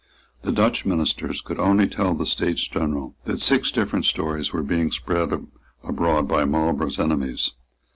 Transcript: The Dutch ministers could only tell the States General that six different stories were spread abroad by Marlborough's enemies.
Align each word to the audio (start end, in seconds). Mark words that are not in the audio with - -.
The 0.41 0.51
Dutch 0.51 0.83
ministers 0.83 1.41
could 1.41 1.59
only 1.59 1.87
tell 1.87 2.15
the 2.15 2.25
States 2.25 2.67
General 2.67 3.13
that 3.25 3.39
six 3.39 3.69
different 3.69 4.05
stories 4.05 4.51
were 4.51 4.65
spread 4.89 5.31
abroad 5.83 6.27
by 6.27 6.43
Marlborough's 6.43 6.99
enemies. 6.99 7.51